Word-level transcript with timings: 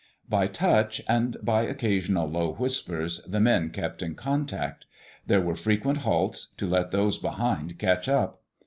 By 0.27 0.47
touch, 0.47 0.99
and 1.07 1.37
by 1.43 1.61
occasional 1.61 2.27
low 2.27 2.53
whispers, 2.53 3.21
the 3.27 3.39
men 3.39 3.69
kept 3.69 4.01
in 4.01 4.15
contact. 4.15 4.85
There 5.27 5.41
were 5.41 5.53
frequent 5.53 5.99
halts, 5.99 6.53
to 6.57 6.65
let 6.65 6.89
those 6.89 7.19
behind 7.19 7.77
catch 7.77 8.09
up. 8.09 8.41